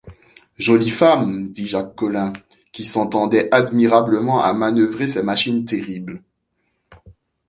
Jolie 0.57 0.89
femme! 0.89 1.49
dit 1.49 1.67
Jacques 1.67 1.93
Collin 1.93 2.33
qui 2.71 2.85
s’entendait 2.85 3.49
admirablement 3.53 4.41
à 4.43 4.51
manœuvrer 4.51 5.05
ces 5.05 5.21
machines 5.21 5.63
terribles. 5.63 6.23